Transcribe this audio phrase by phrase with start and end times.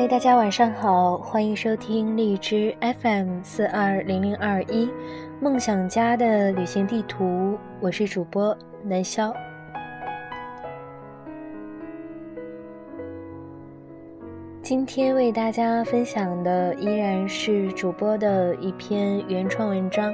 [0.00, 4.88] 嗨，大家晚上好，欢迎收听荔枝 FM 四二零零二一
[5.42, 9.30] 梦想家的旅行地图，我是主播南潇。
[14.62, 20.10] 今天为大家分享的依然是主播的一篇原创文章。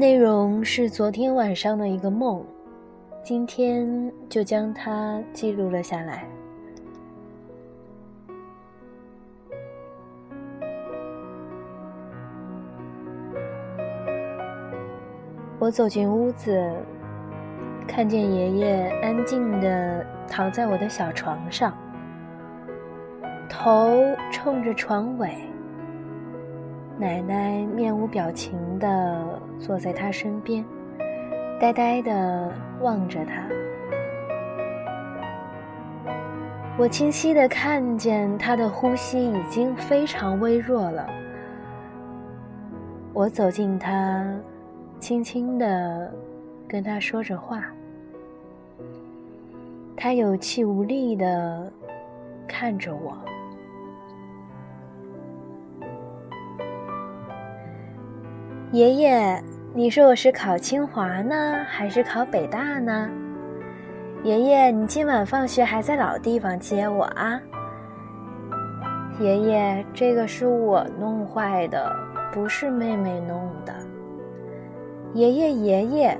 [0.00, 2.42] 内容是昨天晚上的一个梦，
[3.22, 6.26] 今天就将它记录了下来。
[15.58, 16.72] 我走进屋子，
[17.86, 21.76] 看见爷爷安静地躺在我的小床上，
[23.50, 24.00] 头
[24.32, 25.28] 冲着床尾。
[26.96, 30.64] 奶奶面无表情地坐在他身边，
[31.60, 33.46] 呆呆地望着他。
[36.78, 41.06] 我清晰地看见他的呼吸已经非常微弱了。
[43.12, 44.24] 我走近他，
[44.98, 46.10] 轻轻地
[46.66, 47.62] 跟他说着话。
[49.94, 51.70] 他有气无力地
[52.48, 53.14] 看着我。
[58.72, 63.08] 爷爷，你说我是考清华呢，还是考北大呢？
[64.24, 67.40] 爷爷，你今晚放学还在老地方接我啊？
[69.20, 71.94] 爷爷，这个是我弄坏的，
[72.32, 73.72] 不是妹妹弄的。
[75.14, 76.18] 爷爷，爷爷，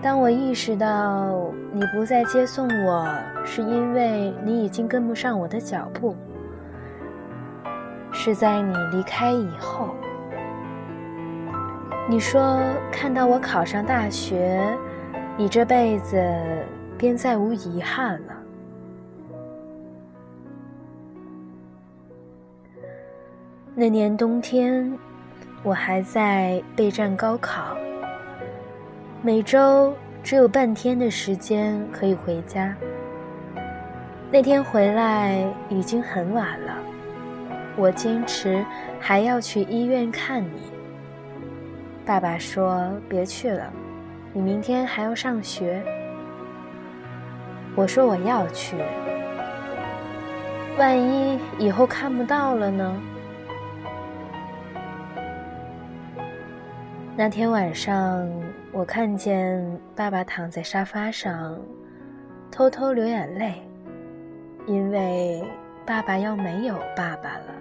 [0.00, 3.04] 当我意识到你不再接送我，
[3.44, 6.14] 是因为你已经跟不上我的脚步。
[8.28, 9.94] 是在你离开以后，
[12.06, 12.60] 你说
[12.92, 14.62] 看到我考上大学，
[15.34, 16.22] 你这辈子
[16.98, 18.36] 便再无遗憾了。
[23.74, 24.92] 那年冬天，
[25.62, 27.78] 我还在备战高考，
[29.22, 32.76] 每周只有半天的时间可以回家。
[34.30, 36.74] 那天回来已经很晚了。
[37.78, 38.64] 我坚持
[38.98, 40.60] 还要去医院看你。
[42.04, 43.72] 爸爸说：“别去了，
[44.32, 45.80] 你明天还要上学。”
[47.76, 48.76] 我说：“我要去，
[50.76, 53.00] 万一以后看不到了呢？”
[57.14, 58.28] 那天晚上，
[58.72, 61.58] 我看见爸爸躺在沙发上，
[62.50, 63.62] 偷偷流眼泪，
[64.66, 65.44] 因为
[65.84, 67.57] 爸爸要没有爸爸了。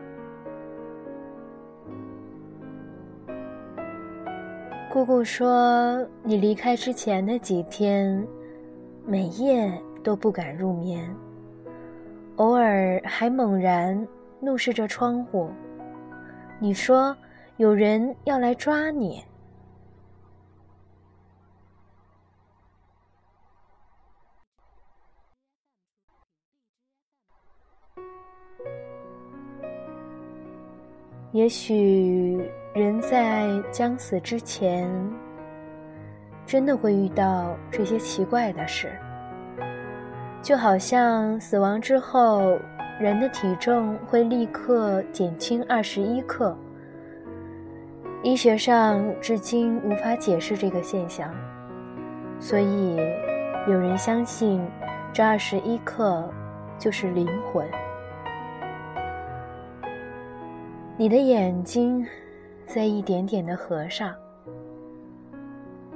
[4.90, 8.26] 姑姑说：“你离开之前的几天，
[9.06, 9.72] 每夜
[10.04, 11.16] 都不敢入眠，
[12.38, 14.08] 偶尔还猛然
[14.40, 15.52] 怒视着窗户。
[16.60, 17.16] 你说
[17.58, 19.24] 有人要来抓你。”
[31.34, 32.50] 也许。
[32.78, 34.88] 人在将死之前，
[36.46, 38.92] 真的会遇到这些奇怪的事，
[40.44, 42.56] 就好像死亡之后，
[43.00, 46.56] 人的体重会立刻减轻二十一克。
[48.22, 51.34] 医学上至今无法解释这个现象，
[52.40, 52.98] 所以
[53.68, 54.64] 有人相信
[55.12, 56.32] 这二十一克
[56.78, 57.68] 就是灵魂。
[60.96, 62.06] 你的眼睛。
[62.68, 64.14] 在一点点的合上，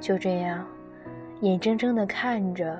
[0.00, 0.66] 就这样，
[1.42, 2.74] 眼睁睁的看着，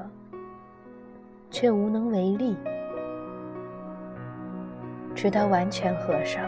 [1.51, 2.57] 却无能为力，
[5.15, 6.43] 直到完全合上。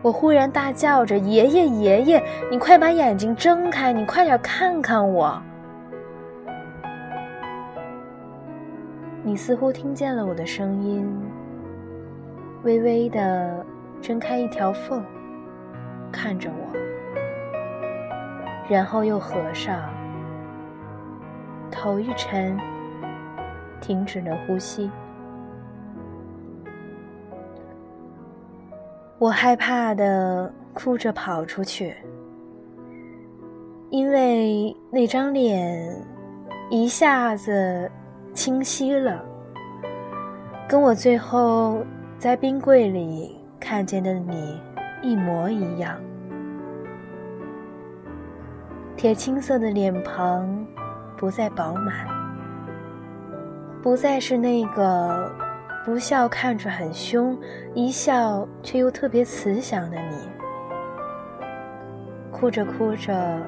[0.00, 5.40] 我忽然大叫着：“爷爷，爷爷，你快把眼睛睁开，你快点看看我！”
[9.22, 11.06] 你似乎听见了我的声音，
[12.64, 13.64] 微微的。
[14.02, 15.00] 睁开一条缝，
[16.10, 16.66] 看着我，
[18.68, 19.88] 然后又合上，
[21.70, 22.58] 头一沉，
[23.80, 24.90] 停止了呼吸。
[29.18, 31.94] 我害怕的哭着跑出去，
[33.90, 35.96] 因为那张脸
[36.70, 37.88] 一下子
[38.34, 39.24] 清晰了，
[40.68, 41.84] 跟我最后
[42.18, 43.40] 在冰柜里。
[43.62, 44.60] 看见的你
[45.00, 45.96] 一模一样。
[48.96, 50.66] 铁青色的脸庞
[51.16, 52.06] 不再饱满，
[53.80, 55.32] 不再是那个
[55.84, 57.38] 不笑看着很凶，
[57.72, 60.28] 一笑却又特别慈祥的你。
[62.32, 63.38] 哭着哭着，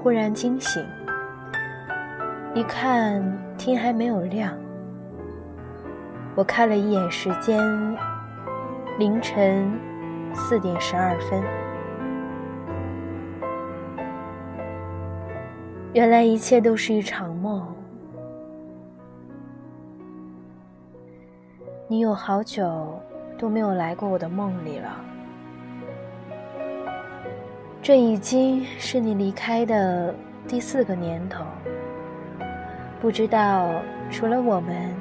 [0.00, 0.84] 忽然惊醒，
[2.54, 3.20] 一看
[3.58, 4.56] 天还没有亮。
[6.36, 7.58] 我看了一眼时间，
[8.98, 9.72] 凌晨
[10.34, 11.42] 四点十二分。
[15.92, 17.66] 原来一切都是一场梦。
[21.88, 23.00] 你有好久
[23.38, 25.00] 都没有来过我的梦里了。
[27.82, 30.14] 这已经是你离开的
[30.46, 31.44] 第四个年头。
[33.00, 33.72] 不知道
[34.10, 34.94] 除了我们，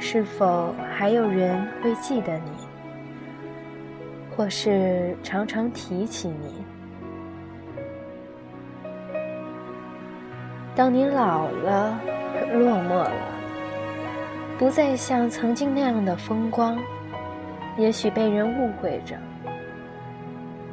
[0.00, 2.63] 是否还有人会记得你，
[4.36, 6.64] 或是常常提起你？
[10.74, 12.00] 当你老了，
[12.52, 13.12] 落寞了，
[14.58, 16.76] 不再像曾经那样的风光，
[17.78, 19.16] 也许被人误会着，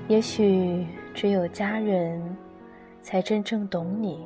[0.07, 2.19] 也许只有家人
[3.03, 4.25] 才真正懂你，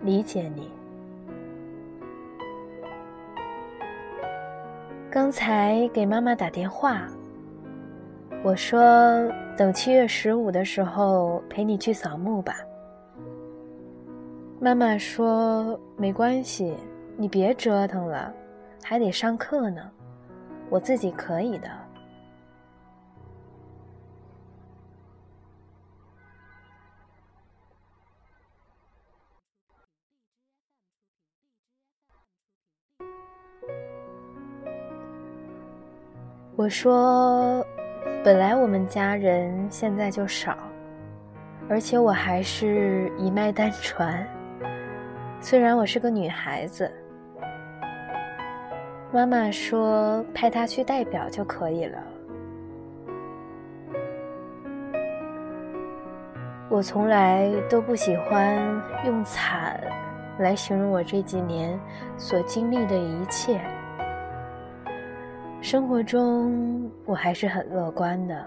[0.00, 0.70] 理解你。
[5.10, 7.06] 刚才给妈妈打电话，
[8.44, 8.80] 我说
[9.56, 12.56] 等七月十五的时候陪你去扫墓吧。
[14.58, 16.74] 妈妈说：“没关系，
[17.16, 18.32] 你别折腾了，
[18.82, 19.90] 还得上课呢，
[20.70, 21.68] 我自己可以的。”
[36.56, 37.64] 我说
[38.28, 40.54] ：“本来我们家人现在就少，
[41.66, 44.22] 而且我还是一脉单传。”
[45.40, 46.92] 虽然我是个女孩子，
[49.10, 51.98] 妈妈说派她去代表就可以了。
[56.68, 58.58] 我从来都不喜欢
[59.06, 59.80] 用惨
[60.38, 61.80] 来形容我这几年
[62.18, 63.58] 所经历的一切。
[65.60, 68.46] 生活中我还是很乐观的，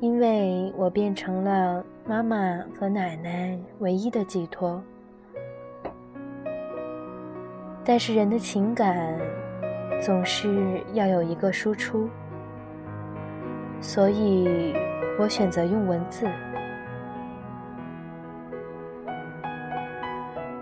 [0.00, 4.82] 因为我变成了妈妈和奶奶唯一的寄托。
[7.84, 9.16] 但是人的情感
[10.00, 12.08] 总是要有一个输出，
[13.80, 14.74] 所以
[15.18, 16.26] 我选择用文字。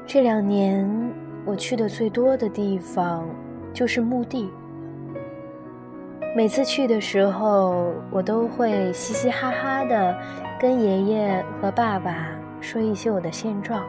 [0.05, 0.87] 这两年
[1.47, 3.27] 我去的最多的地方
[3.73, 4.51] 就是墓地。
[6.39, 10.17] 每次去的时候，我都会嘻嘻哈哈的
[10.61, 12.29] 跟爷爷和爸爸
[12.61, 13.85] 说一些我的现状。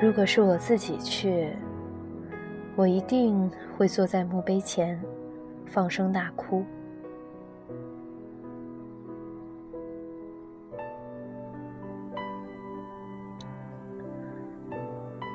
[0.00, 1.48] 如果是我自己去，
[2.76, 4.96] 我一定会坐在墓碑前，
[5.66, 6.64] 放声大哭。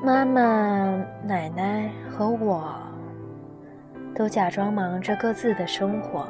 [0.01, 0.41] 妈妈、
[1.25, 2.73] 奶奶和我
[4.13, 6.27] 都假装忙着各自的生活，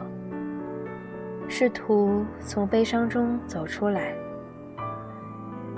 [1.47, 4.13] 试图从悲伤中走出来。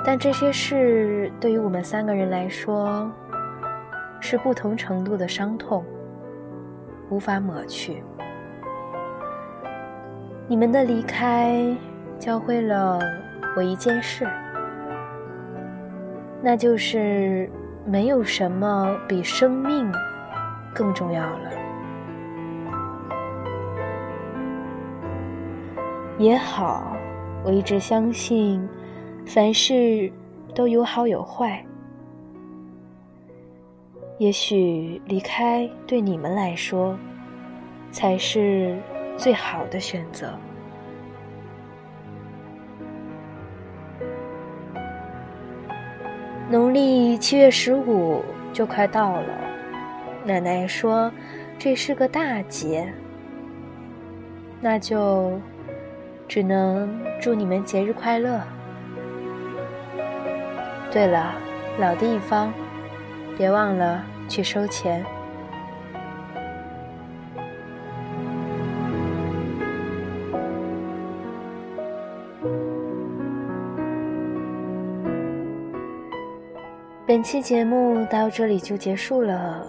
[0.05, 3.09] 但这些事对于我们三个人来说，
[4.19, 5.83] 是不同程度的伤痛，
[7.09, 8.03] 无法抹去。
[10.45, 11.75] 你们的离开，
[12.19, 12.99] 教会了
[13.55, 14.27] 我一件事，
[16.41, 17.49] 那就是
[17.85, 19.89] 没有什么比生命
[20.73, 21.62] 更重要了。
[26.17, 26.95] 也好，
[27.43, 28.67] 我一直相信。
[29.25, 30.11] 凡事
[30.53, 31.65] 都有好有坏，
[34.17, 36.99] 也许离开对你们来说
[37.89, 38.77] 才是
[39.15, 40.37] 最好的选择。
[46.49, 49.33] 农历七月十五就快到了，
[50.25, 51.09] 奶奶说
[51.57, 52.93] 这是个大节，
[54.59, 55.39] 那就
[56.27, 58.41] 只能祝你们节日快乐。
[60.91, 61.33] 对了，
[61.79, 62.53] 老地方，
[63.37, 65.03] 别忘了去收钱。
[77.05, 79.67] 本期节目到这里就结束了。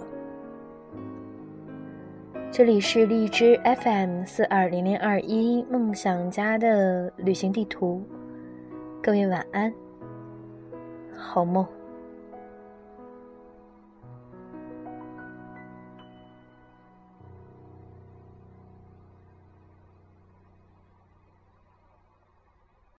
[2.57, 8.01] 这里是荔枝 FM 四二零零二一梦想家的旅行地图。
[9.03, 9.75] 各位晚安，
[11.17, 11.67] 好梦。